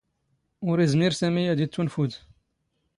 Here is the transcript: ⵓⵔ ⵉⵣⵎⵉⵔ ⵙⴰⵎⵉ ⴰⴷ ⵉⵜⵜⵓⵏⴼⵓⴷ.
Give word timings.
ⵓⵔ 0.67 0.77
ⵉⵣⵎⵉⵔ 0.85 1.13
ⵙⴰⵎⵉ 1.21 1.45
ⴰⴷ 1.51 1.59
ⵉⵜⵜⵓⵏⴼⵓⴷ. 1.65 2.13